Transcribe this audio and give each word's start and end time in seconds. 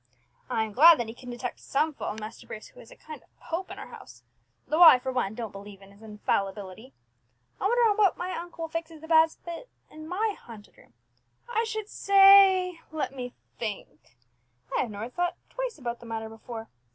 I 0.49 0.63
am 0.63 0.71
glad 0.71 0.97
that 0.97 1.07
he 1.09 1.13
can 1.13 1.29
detect 1.29 1.59
some 1.59 1.93
fault 1.93 2.15
in 2.15 2.19
Master 2.21 2.47
Bruce, 2.47 2.69
who 2.69 2.79
is 2.79 2.89
a 2.89 2.95
kind 2.95 3.21
of 3.21 3.37
pope 3.39 3.69
in 3.69 3.77
our 3.77 3.85
house, 3.85 4.23
though 4.67 4.81
I, 4.81 4.97
for 4.97 5.11
one, 5.11 5.35
don't 5.35 5.51
believe 5.51 5.79
in 5.79 5.91
his 5.91 6.01
infallibility. 6.01 6.91
I 7.59 7.67
wonder 7.67 7.87
on 7.87 7.97
what 7.97 8.17
my 8.17 8.35
uncle 8.35 8.63
will 8.63 8.69
fix 8.69 8.89
as 8.89 9.01
the 9.01 9.07
bad 9.07 9.29
spirit 9.29 9.69
in 9.91 10.07
my 10.07 10.35
haunted 10.39 10.75
room. 10.79 10.93
I 11.47 11.65
should 11.65 11.87
say 11.87 12.79
let 12.91 13.15
me 13.15 13.35
think 13.59 14.15
I 14.75 14.81
have 14.81 14.89
never 14.89 15.07
thought 15.07 15.35
about 15.77 15.99
the 15.99 16.07
matter 16.07 16.29
before. 16.29 16.67